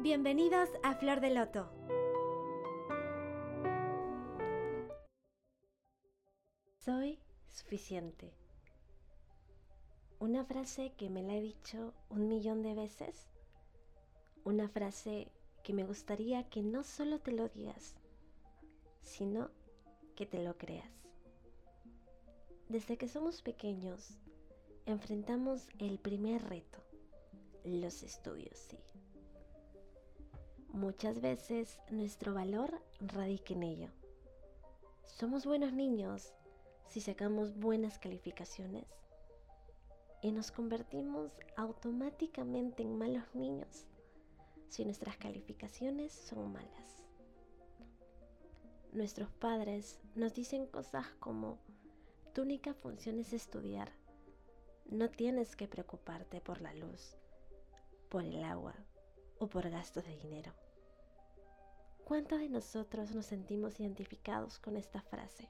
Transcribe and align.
Bienvenidos 0.00 0.68
a 0.84 0.94
Flor 0.94 1.20
de 1.20 1.30
Loto. 1.30 1.68
Soy 6.78 7.18
suficiente. 7.48 8.32
Una 10.20 10.44
frase 10.44 10.92
que 10.96 11.10
me 11.10 11.24
la 11.24 11.34
he 11.34 11.40
dicho 11.40 11.94
un 12.10 12.28
millón 12.28 12.62
de 12.62 12.74
veces. 12.74 13.26
Una 14.44 14.68
frase 14.68 15.32
que 15.64 15.72
me 15.72 15.82
gustaría 15.82 16.48
que 16.48 16.62
no 16.62 16.84
solo 16.84 17.18
te 17.18 17.32
lo 17.32 17.48
digas, 17.48 17.96
sino 19.02 19.50
que 20.14 20.26
te 20.26 20.44
lo 20.44 20.56
creas. 20.56 20.92
Desde 22.68 22.96
que 22.98 23.08
somos 23.08 23.42
pequeños, 23.42 24.16
enfrentamos 24.86 25.66
el 25.80 25.98
primer 25.98 26.48
reto, 26.48 26.78
los 27.64 28.04
estudios, 28.04 28.56
sí. 28.60 28.78
Muchas 30.78 31.20
veces 31.20 31.80
nuestro 31.90 32.34
valor 32.34 32.80
radica 33.00 33.52
en 33.52 33.64
ello. 33.64 33.90
Somos 35.02 35.44
buenos 35.44 35.72
niños 35.72 36.32
si 36.86 37.00
sacamos 37.00 37.58
buenas 37.58 37.98
calificaciones 37.98 38.86
y 40.22 40.30
nos 40.30 40.52
convertimos 40.52 41.32
automáticamente 41.56 42.84
en 42.84 42.96
malos 42.96 43.24
niños 43.34 43.88
si 44.68 44.84
nuestras 44.84 45.16
calificaciones 45.16 46.12
son 46.12 46.52
malas. 46.52 47.02
Nuestros 48.92 49.32
padres 49.32 49.98
nos 50.14 50.32
dicen 50.32 50.68
cosas 50.68 51.08
como, 51.18 51.58
tu 52.32 52.42
única 52.42 52.72
función 52.72 53.18
es 53.18 53.32
estudiar, 53.32 53.90
no 54.86 55.10
tienes 55.10 55.56
que 55.56 55.66
preocuparte 55.66 56.40
por 56.40 56.60
la 56.60 56.72
luz, 56.74 57.16
por 58.08 58.22
el 58.22 58.44
agua 58.44 58.76
o 59.40 59.48
por 59.48 59.68
gastos 59.70 60.04
de 60.04 60.16
dinero. 60.16 60.52
¿Cuántos 62.08 62.38
de 62.38 62.48
nosotros 62.48 63.14
nos 63.14 63.26
sentimos 63.26 63.78
identificados 63.80 64.58
con 64.58 64.78
esta 64.78 65.02
frase? 65.02 65.46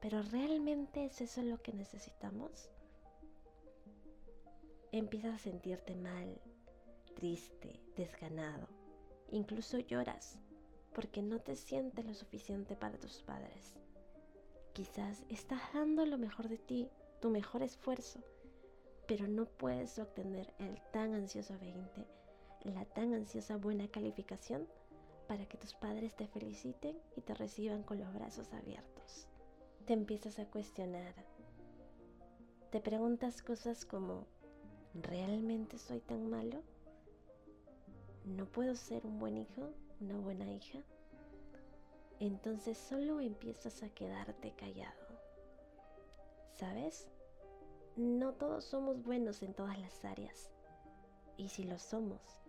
¿Pero 0.00 0.22
realmente 0.22 1.04
es 1.04 1.20
eso 1.20 1.42
lo 1.42 1.60
que 1.60 1.74
necesitamos? 1.74 2.70
Empiezas 4.90 5.34
a 5.34 5.38
sentirte 5.38 5.94
mal, 5.96 6.40
triste, 7.14 7.78
desganado. 7.94 8.68
Incluso 9.28 9.78
lloras 9.80 10.38
porque 10.94 11.20
no 11.20 11.40
te 11.40 11.56
sientes 11.56 12.06
lo 12.06 12.14
suficiente 12.14 12.74
para 12.74 12.98
tus 12.98 13.20
padres. 13.20 13.74
Quizás 14.72 15.24
estás 15.28 15.60
dando 15.74 16.06
lo 16.06 16.16
mejor 16.16 16.48
de 16.48 16.56
ti, 16.56 16.88
tu 17.20 17.28
mejor 17.28 17.62
esfuerzo, 17.62 18.24
pero 19.06 19.28
no 19.28 19.44
puedes 19.44 19.98
obtener 19.98 20.54
el 20.58 20.80
tan 20.90 21.12
ansioso 21.12 21.58
20, 21.58 22.19
la 22.64 22.84
tan 22.84 23.14
ansiosa 23.14 23.56
buena 23.56 23.88
calificación 23.88 24.66
para 25.26 25.46
que 25.46 25.56
tus 25.56 25.74
padres 25.74 26.14
te 26.16 26.26
feliciten 26.26 26.98
y 27.16 27.20
te 27.20 27.34
reciban 27.34 27.82
con 27.82 28.00
los 28.00 28.12
brazos 28.12 28.52
abiertos. 28.52 29.28
Te 29.86 29.92
empiezas 29.92 30.38
a 30.38 30.46
cuestionar. 30.46 31.14
Te 32.70 32.80
preguntas 32.80 33.42
cosas 33.42 33.84
como, 33.84 34.26
¿realmente 34.94 35.78
soy 35.78 36.00
tan 36.00 36.28
malo? 36.28 36.62
¿No 38.24 38.44
puedo 38.46 38.74
ser 38.74 39.06
un 39.06 39.18
buen 39.18 39.36
hijo, 39.36 39.70
una 40.00 40.18
buena 40.18 40.50
hija? 40.50 40.80
Entonces 42.18 42.76
solo 42.76 43.20
empiezas 43.20 43.82
a 43.82 43.88
quedarte 43.88 44.52
callado. 44.52 45.06
¿Sabes? 46.58 47.08
No 47.96 48.34
todos 48.34 48.64
somos 48.64 49.02
buenos 49.02 49.42
en 49.42 49.54
todas 49.54 49.78
las 49.78 50.04
áreas. 50.04 50.50
Y 51.36 51.48
si 51.48 51.64
lo 51.64 51.78
somos, 51.78 52.39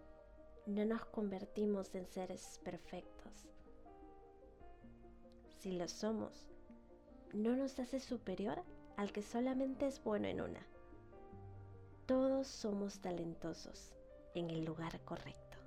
no 0.66 0.86
nos 0.86 1.06
convertimos 1.06 1.94
en 1.96 2.06
seres 2.06 2.60
perfectos. 2.64 3.48
Si 5.60 5.72
lo 5.72 5.88
somos, 5.88 6.48
no 7.34 7.56
nos 7.56 7.80
hace 7.80 8.00
superior 8.00 8.62
al 8.98 9.12
que 9.12 9.22
solamente 9.22 9.88
es 9.88 10.04
bueno 10.04 10.28
en 10.28 10.42
una. 10.42 10.66
Todos 12.06 12.48
somos 12.48 13.00
talentosos 13.00 13.94
en 14.36 14.50
el 14.50 14.66
lugar 14.66 15.00
correcto. 15.02 15.58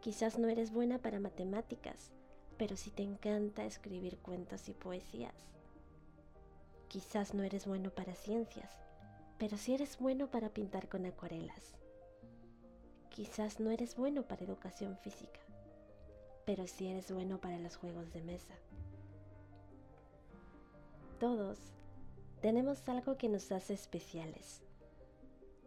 Quizás 0.00 0.38
no 0.38 0.48
eres 0.48 0.72
buena 0.72 0.98
para 0.98 1.18
matemáticas, 1.18 2.12
pero 2.56 2.76
si 2.76 2.90
te 2.90 3.02
encanta 3.02 3.64
escribir 3.64 4.18
cuentos 4.18 4.68
y 4.68 4.72
poesías. 4.72 5.34
Quizás 6.88 7.34
no 7.34 7.42
eres 7.42 7.66
bueno 7.66 7.90
para 7.90 8.14
ciencias, 8.14 8.70
pero 9.38 9.56
si 9.56 9.74
eres 9.74 9.98
bueno 9.98 10.30
para 10.30 10.50
pintar 10.50 10.88
con 10.88 11.04
acuarelas. 11.06 11.76
Quizás 13.16 13.60
no 13.60 13.70
eres 13.70 13.96
bueno 13.96 14.24
para 14.24 14.44
educación 14.44 14.94
física, 14.98 15.40
pero 16.44 16.66
si 16.66 16.88
eres 16.88 17.10
bueno 17.10 17.40
para 17.40 17.58
los 17.58 17.74
juegos 17.74 18.12
de 18.12 18.20
mesa. 18.20 18.54
Todos 21.18 21.58
tenemos 22.42 22.86
algo 22.90 23.16
que 23.16 23.30
nos 23.30 23.50
hace 23.52 23.72
especiales. 23.72 24.60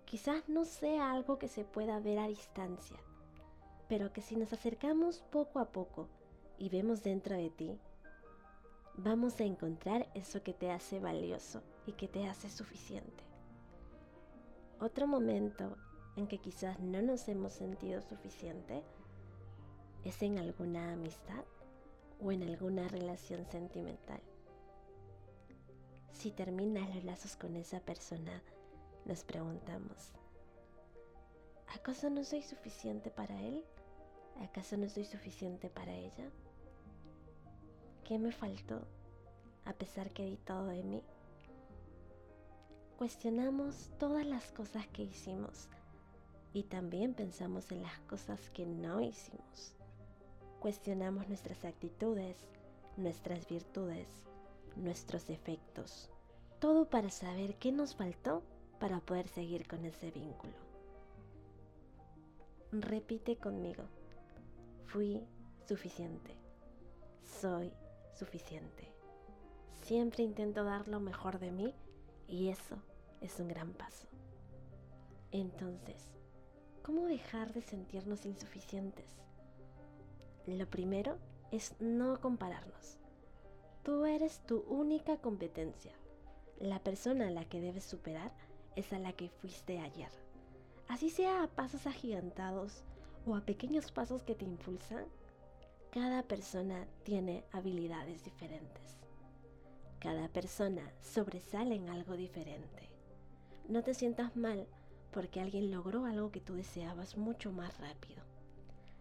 Quizás 0.06 0.48
no 0.48 0.64
sea 0.64 1.12
algo 1.12 1.40
que 1.40 1.48
se 1.48 1.66
pueda 1.66 2.00
ver 2.00 2.20
a 2.20 2.28
distancia, 2.28 2.98
pero 3.88 4.14
que 4.14 4.22
si 4.22 4.36
nos 4.36 4.54
acercamos 4.54 5.24
poco 5.32 5.58
a 5.58 5.72
poco 5.72 6.08
y 6.60 6.70
vemos 6.70 7.02
dentro 7.02 7.36
de 7.36 7.50
ti, 7.50 7.80
vamos 8.94 9.40
a 9.40 9.46
encontrar 9.46 10.08
eso 10.14 10.44
que 10.44 10.54
te 10.54 10.70
hace 10.70 11.00
valioso 11.00 11.64
y 11.88 11.94
que 11.94 12.08
te 12.08 12.28
hace 12.28 12.48
suficiente. 12.48 13.24
Otro 14.80 15.08
momento 15.08 15.76
en 16.20 16.28
que 16.28 16.38
quizás 16.38 16.80
no 16.80 17.02
nos 17.02 17.28
hemos 17.30 17.54
sentido 17.54 18.02
suficiente 18.02 18.84
es 20.04 20.22
en 20.22 20.38
alguna 20.38 20.92
amistad 20.92 21.46
o 22.22 22.32
en 22.34 22.44
alguna 22.44 22.88
relación 22.90 23.46
sentimental. 23.46 24.22
Si 26.12 26.32
terminas 26.32 26.94
los 26.94 27.06
lazos 27.06 27.38
con 27.38 27.56
esa 27.56 27.80
persona, 27.80 28.44
nos 29.06 29.24
preguntamos, 29.24 30.12
¿acaso 31.74 32.10
no 32.10 32.26
soy 32.26 32.44
suficiente 32.44 33.10
para 33.10 33.42
él? 33.42 33.64
¿Acaso 34.42 34.76
no 34.76 34.90
soy 34.90 35.06
suficiente 35.06 35.70
para 35.70 35.94
ella? 35.94 36.30
¿Qué 38.04 38.20
me 38.20 38.34
faltó 38.34 38.86
a 39.64 39.72
pesar 39.72 40.12
que 40.12 40.26
di 40.26 40.36
todo 40.36 40.68
de 40.68 40.84
mí? 40.84 41.02
Cuestionamos 42.98 43.90
todas 43.98 44.26
las 44.26 44.52
cosas 44.52 44.86
que 44.88 45.04
hicimos 45.04 45.70
y 46.54 46.64
también 46.64 47.14
pensamos 47.14 47.72
en 47.72 47.84
las 47.84 48.00
cosas 48.02 48.50
que 48.50 48.66
no 48.66 49.02
hicimos. 49.02 49.76
Cuestionamos 50.60 51.28
nuestras 51.28 51.64
actitudes, 51.64 52.38
nuestras 52.98 53.48
virtudes, 53.48 54.08
nuestros 54.76 55.28
defectos, 55.28 56.10
todo 56.60 56.90
para 56.90 57.10
saber 57.10 57.56
qué 57.56 57.72
nos 57.72 57.96
faltó 57.96 58.44
para 58.80 59.00
poder 59.00 59.28
seguir 59.28 59.68
con 59.68 59.86
ese 59.86 60.12
vínculo. 60.12 60.54
Repite 62.72 63.38
conmigo, 63.38 63.84
fui 64.86 65.24
suficiente, 65.68 66.36
soy 67.24 67.72
suficiente. 68.16 68.92
Siempre 69.82 70.24
intento 70.24 70.64
dar 70.64 70.88
lo 70.88 71.00
mejor 71.00 71.40
de 71.40 71.52
mí 71.52 71.74
y 72.28 72.50
eso 72.50 72.78
es 73.22 73.40
un 73.40 73.48
gran 73.48 73.74
paso. 73.74 74.08
Entonces, 75.32 76.19
¿cómo 76.90 77.06
dejar 77.06 77.54
de 77.54 77.62
sentirnos 77.62 78.26
insuficientes? 78.26 79.06
Lo 80.48 80.68
primero 80.68 81.20
es 81.52 81.76
no 81.80 82.20
compararnos. 82.20 82.98
Tú 83.84 84.06
eres 84.06 84.40
tu 84.48 84.62
única 84.62 85.18
competencia. 85.18 85.92
La 86.58 86.80
persona 86.80 87.28
a 87.28 87.30
la 87.30 87.46
que 87.46 87.62
debes 87.62 87.84
superar 87.84 88.32
es 88.76 88.92
a 88.92 88.98
la 88.98 89.14
que 89.14 89.30
fuiste 89.30 89.78
ayer. 89.78 90.10
Así 90.88 91.12
sea 91.12 91.44
a 91.44 91.48
pasos 91.48 91.86
agigantados 91.86 92.82
o 93.28 93.36
a 93.36 93.42
pequeños 93.42 93.92
pasos 93.92 94.24
que 94.24 94.34
te 94.34 94.46
impulsan, 94.46 95.06
cada 95.92 96.24
persona 96.24 96.88
tiene 97.04 97.44
habilidades 97.52 98.24
diferentes. 98.24 98.98
Cada 100.00 100.28
persona 100.28 100.92
sobresale 101.02 101.76
en 101.76 101.90
algo 101.90 102.18
diferente. 102.18 102.90
No 103.68 103.84
te 103.84 103.94
sientas 103.94 104.36
mal 104.36 104.66
porque 105.12 105.42
alguien 105.42 105.72
logró 105.72 106.06
algo 106.06 106.32
que 106.32 106.42
tú 106.42 106.54
deseabas 106.54 107.18
mucho 107.18 107.52
más 107.52 107.78
rápido. 107.80 108.22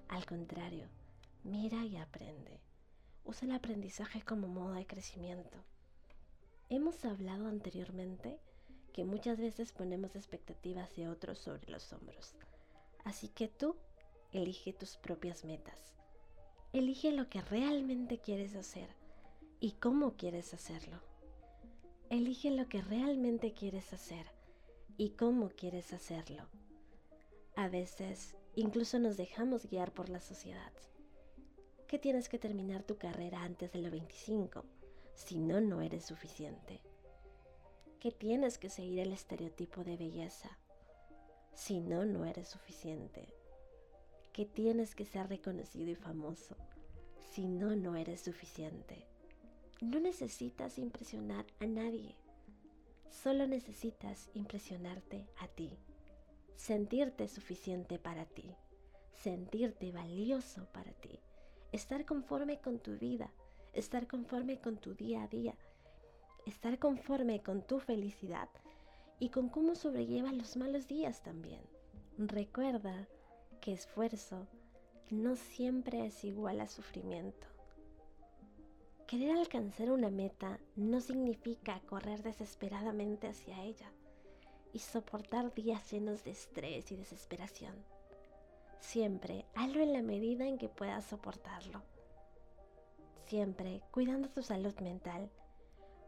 Al 0.09 0.25
contrario, 0.25 0.87
mira 1.45 1.85
y 1.85 1.97
aprende. 1.97 2.61
Usa 3.25 3.47
el 3.47 3.55
aprendizaje 3.55 4.23
como 4.23 4.49
modo 4.49 4.73
de 4.73 4.87
crecimiento. 4.87 5.59
Hemos 6.71 7.05
hablado 7.05 7.47
anteriormente 7.47 8.39
que 8.93 9.05
muchas 9.05 9.39
veces 9.39 9.73
ponemos 9.73 10.17
expectativas 10.17 10.97
de 10.97 11.09
otros 11.09 11.39
sobre 11.39 11.71
los 11.71 11.93
hombros. 11.93 12.35
Así 13.05 13.29
que 13.29 13.49
tú 13.49 13.77
elige 14.33 14.73
tus 14.73 14.97
propias 14.97 15.45
metas. 15.45 15.95
Elige 16.73 17.13
lo 17.13 17.29
que 17.29 17.43
realmente 17.43 18.19
quieres 18.19 18.55
hacer 18.55 18.89
y 19.61 19.73
cómo 19.73 20.17
quieres 20.17 20.55
hacerlo. 20.55 21.01
Elige 22.11 22.51
lo 22.51 22.69
que 22.69 22.81
realmente 22.81 23.53
quieres 23.53 23.93
hacer 23.93 24.38
y 24.99 25.11
cómo 25.11 25.49
quieres 25.51 25.93
hacerlo. 25.93 26.43
A 27.55 27.69
veces 27.69 28.37
incluso 28.57 28.99
nos 28.99 29.17
dejamos 29.17 29.67
guiar 29.67 29.93
por 29.93 30.09
la 30.09 30.21
sociedad. 30.21 30.73
Que 31.87 31.99
tienes 31.99 32.29
que 32.29 32.39
terminar 32.39 32.83
tu 32.83 32.99
carrera 32.99 33.43
antes 33.45 33.73
de 33.73 33.79
los 33.79 33.93
25, 33.93 34.65
si 35.15 35.39
no, 35.39 35.61
no 35.61 35.81
eres 35.81 36.05
suficiente. 36.05 36.83
Que 38.01 38.11
tienes 38.11 38.59
que 38.59 38.69
seguir 38.69 38.99
el 38.99 39.13
estereotipo 39.13 39.85
de 39.85 39.97
belleza, 39.97 40.59
si 41.55 41.81
no, 41.81 42.05
no 42.05 42.25
eres 42.25 42.49
suficiente. 42.49 43.33
Que 44.33 44.45
tienes 44.47 44.95
que 44.97 45.07
ser 45.07 45.29
reconocido 45.29 45.91
y 45.91 45.95
famoso, 45.95 46.57
si 47.31 47.47
no, 47.47 47.77
no 47.77 47.95
eres 47.95 48.21
suficiente. 48.21 49.07
No 49.81 50.01
necesitas 50.01 50.77
impresionar 50.79 51.47
a 51.61 51.67
nadie, 51.67 52.17
solo 53.11 53.47
necesitas 53.47 54.31
impresionarte 54.35 55.27
a 55.39 55.49
ti 55.49 55.79
sentirte 56.59 57.29
suficiente 57.29 58.01
para 58.01 58.27
ti, 58.27 58.57
sentirte 59.23 59.93
valioso 59.93 60.67
para 60.73 60.93
ti, 60.93 61.21
estar 61.71 62.05
conforme 62.05 62.61
con 62.61 62.81
tu 62.81 62.99
vida, 62.99 63.31
estar 63.73 64.09
conforme 64.09 64.61
con 64.61 64.77
tu 64.77 64.95
día 64.95 65.23
a 65.23 65.29
día, 65.29 65.55
estar 66.47 66.79
conforme 66.81 67.43
con 67.43 67.63
tu 67.63 67.79
felicidad 67.79 68.49
y 69.21 69.29
con 69.31 69.49
cómo 69.49 69.77
sobrellevas 69.77 70.35
los 70.35 70.57
malos 70.57 70.89
días 70.89 71.23
también. 71.23 71.63
Recuerda 72.19 73.07
que 73.61 73.73
esfuerzo 73.73 74.49
no 75.11 75.37
siempre 75.37 76.07
es 76.07 76.25
igual 76.25 76.61
a 76.61 76.67
sufrimiento. 76.67 77.47
Querer 79.09 79.39
alcanzar 79.39 79.91
una 79.91 80.11
meta 80.11 80.61
no 80.77 81.01
significa 81.01 81.81
correr 81.87 82.23
desesperadamente 82.23 83.27
hacia 83.27 83.63
ella 83.63 83.91
y 84.75 84.81
soportar 84.81 85.55
días 85.55 85.91
llenos 85.91 86.25
de 86.25 86.33
estrés 86.33 86.93
y 86.93 86.97
desesperación. 86.97 87.75
Siempre 88.81 89.47
hazlo 89.55 89.81
en 89.81 89.95
la 89.95 90.03
medida 90.03 90.47
en 90.47 90.59
que 90.59 90.69
puedas 90.69 91.07
soportarlo. 91.07 91.81
Siempre 93.25 93.81
cuidando 93.93 94.29
tu 94.29 94.43
salud 94.43 94.79
mental. 94.81 95.31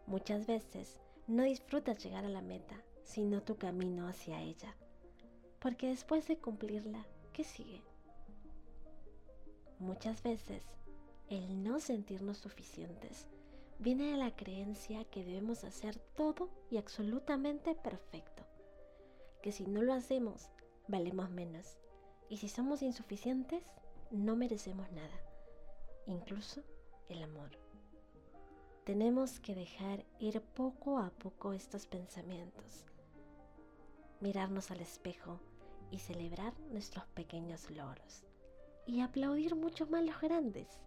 Muchas 0.06 0.46
veces 0.46 1.00
no 1.26 1.44
disfrutas 1.44 2.05
llegar 2.05 2.26
a 2.26 2.29
la 2.29 2.43
meta, 2.43 2.76
sino 3.03 3.43
tu 3.43 3.56
camino 3.56 4.08
hacia 4.08 4.43
ella. 4.43 4.76
Porque 5.58 5.87
después 5.87 6.29
de 6.29 6.37
cumplirla, 6.37 7.06
¿qué 7.32 7.44
sigue? 7.44 7.81
Muchas 9.79 10.23
veces 10.23 10.67
el 11.31 11.62
no 11.62 11.81
sentirnos 11.81 12.37
suficientes 12.37 13.27
viene 13.79 14.12
de 14.12 14.19
la 14.19 14.37
creencia 14.37 15.06
que 15.06 15.25
debemos 15.25 15.65
hacer 15.65 15.99
todo 16.15 16.50
y 16.71 16.77
absolutamente 16.77 17.75
perfecto 17.75 18.44
que 19.43 19.53
si 19.53 19.67
no 19.67 19.82
lo 19.82 19.94
hacemos, 19.94 20.50
valemos 20.88 21.31
menos. 21.31 21.79
Y 22.29 22.37
si 22.37 22.49
somos 22.49 22.82
insuficientes, 22.82 23.62
no 24.11 24.37
merecemos 24.37 24.91
nada, 24.93 25.21
incluso 26.06 26.62
el 27.09 27.23
amor. 27.23 27.50
Tenemos 28.85 29.41
que 29.41 29.55
dejar 29.55 30.05
ir 30.19 30.41
poco 30.41 30.99
a 30.99 31.11
poco 31.11 31.53
estos 31.53 31.87
pensamientos, 31.87 32.85
mirarnos 34.21 34.71
al 34.71 34.81
espejo 34.81 35.41
y 35.91 35.99
celebrar 35.99 36.59
nuestros 36.71 37.06
pequeños 37.06 37.71
logros. 37.71 38.25
Y 38.87 39.00
aplaudir 39.00 39.55
mucho 39.55 39.87
más 39.87 40.05
los 40.05 40.21
grandes. 40.21 40.81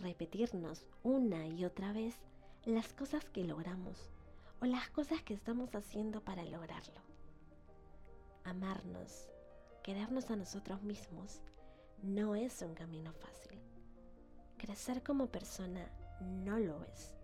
Repetirnos 0.00 0.84
una 1.02 1.46
y 1.46 1.64
otra 1.64 1.92
vez 1.92 2.16
las 2.64 2.92
cosas 2.92 3.24
que 3.26 3.44
logramos 3.44 4.10
o 4.60 4.66
las 4.66 4.88
cosas 4.90 5.22
que 5.22 5.34
estamos 5.34 5.74
haciendo 5.74 6.22
para 6.22 6.44
lograrlo 6.44 7.00
amarnos, 8.44 9.28
querernos 9.82 10.30
a 10.30 10.36
nosotros 10.36 10.82
mismos, 10.82 11.40
no 12.02 12.34
es 12.34 12.62
un 12.62 12.74
camino 12.74 13.12
fácil. 13.12 13.58
Crecer 14.58 15.02
como 15.02 15.28
persona 15.28 15.88
no 16.20 16.58
lo 16.58 16.84
es. 16.84 17.14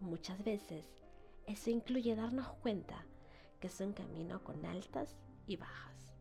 Muchas 0.00 0.42
veces 0.42 0.86
eso 1.46 1.70
incluye 1.70 2.14
darnos 2.14 2.48
cuenta 2.62 3.04
que 3.60 3.66
es 3.66 3.80
un 3.80 3.92
camino 3.92 4.42
con 4.44 4.64
altas 4.64 5.16
y 5.46 5.56
bajas, 5.56 6.16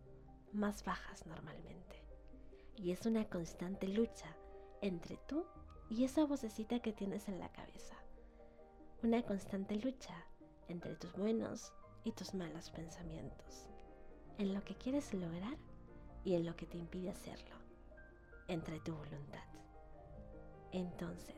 más 0.51 0.83
bajas 0.83 1.25
normalmente. 1.25 2.03
Y 2.75 2.91
es 2.91 3.05
una 3.05 3.25
constante 3.25 3.87
lucha 3.87 4.35
entre 4.81 5.17
tú 5.27 5.45
y 5.89 6.03
esa 6.03 6.25
vocecita 6.25 6.79
que 6.79 6.93
tienes 6.93 7.27
en 7.27 7.39
la 7.39 7.51
cabeza. 7.51 7.95
Una 9.03 9.23
constante 9.23 9.75
lucha 9.75 10.25
entre 10.67 10.95
tus 10.95 11.13
buenos 11.13 11.73
y 12.03 12.11
tus 12.11 12.33
malos 12.33 12.69
pensamientos 12.71 13.67
en 14.37 14.53
lo 14.53 14.63
que 14.63 14.75
quieres 14.75 15.13
lograr 15.13 15.57
y 16.23 16.35
en 16.35 16.45
lo 16.45 16.55
que 16.55 16.65
te 16.65 16.77
impide 16.77 17.09
hacerlo, 17.09 17.55
entre 18.47 18.79
tu 18.79 18.93
voluntad. 18.93 19.43
Entonces, 20.71 21.35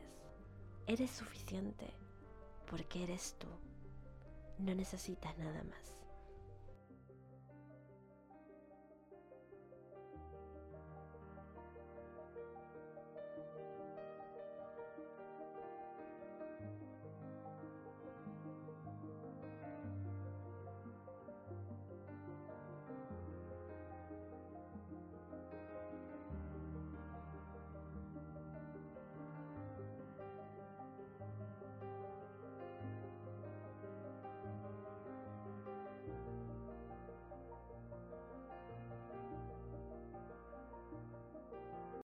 eres 0.86 1.10
suficiente 1.10 1.86
porque 2.68 3.04
eres 3.04 3.36
tú. 3.38 3.48
No 4.58 4.74
necesitas 4.74 5.36
nada 5.38 5.62
más. 5.64 5.99